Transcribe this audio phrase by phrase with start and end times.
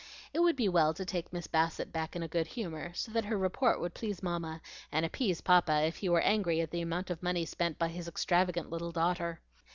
[0.33, 3.25] It would be well to take Miss Bassett back in a good humor, so that
[3.25, 4.59] her report would please Mamma,
[4.91, 8.07] and appease Papa if he were angry at the amount of money spent by his
[8.07, 9.41] extravagant little daughter.